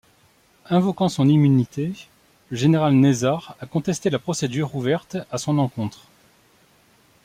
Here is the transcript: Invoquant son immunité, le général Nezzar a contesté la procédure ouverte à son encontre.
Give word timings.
Invoquant 0.65 1.09
son 1.09 1.29
immunité, 1.29 1.91
le 2.49 2.57
général 2.57 2.95
Nezzar 2.95 3.55
a 3.59 3.67
contesté 3.67 4.09
la 4.09 4.17
procédure 4.17 4.73
ouverte 4.75 5.17
à 5.29 5.37
son 5.37 5.59
encontre. 5.59 6.07